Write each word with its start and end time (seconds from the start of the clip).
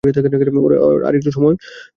ওর 0.03 1.03
আরেকটু 1.03 1.31
সময় 1.31 1.55
দরকার। 1.55 1.89